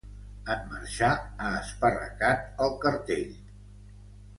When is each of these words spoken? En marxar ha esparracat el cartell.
En 0.53 0.63
marxar 0.71 1.11
ha 1.45 1.53
esparracat 1.59 2.67
el 2.67 2.77
cartell. 2.87 3.33